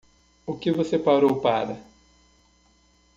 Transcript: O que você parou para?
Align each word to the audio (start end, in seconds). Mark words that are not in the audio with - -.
O 0.47 0.57
que 0.57 0.71
você 0.71 0.97
parou 0.97 1.39
para? 1.41 1.77